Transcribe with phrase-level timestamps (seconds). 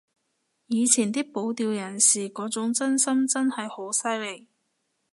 [0.65, 4.47] 以前啲保釣人士嗰種真心真係好犀利